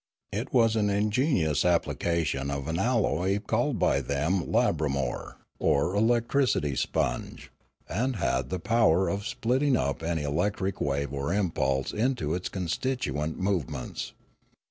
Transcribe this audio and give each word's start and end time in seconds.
It 0.31 0.51
was 0.51 0.75
an 0.75 0.89
ingenious 0.89 1.63
application 1.63 2.49
of 2.49 2.67
an 2.67 2.79
alloy 2.79 3.39
called 3.39 3.77
by 3.77 4.01
them 4.01 4.41
labramor, 4.51 5.35
or 5.59 5.95
electricity 5.95 6.75
sponge, 6.75 7.51
and 7.87 8.15
had 8.15 8.49
the 8.49 8.57
power 8.57 9.07
of 9.09 9.27
splitting 9.27 9.77
up 9.77 10.01
any 10.01 10.23
electric 10.23 10.81
wave 10.81 11.13
or 11.13 11.31
impulse 11.31 11.93
into 11.93 12.33
its 12.33 12.49
constituent 12.49 13.37
movements. 13.37 14.13